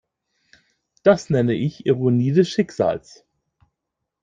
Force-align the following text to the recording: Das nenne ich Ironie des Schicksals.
Das 1.03 1.29
nenne 1.29 1.53
ich 1.53 1.85
Ironie 1.85 2.31
des 2.31 2.49
Schicksals. 2.49 3.23